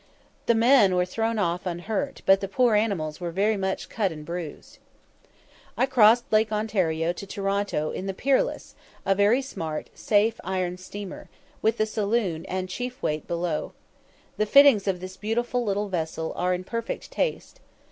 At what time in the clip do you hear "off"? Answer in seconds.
1.37-1.67